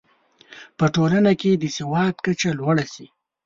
[0.77, 3.07] په ټولنه کې د سواد کچه لوړه شي.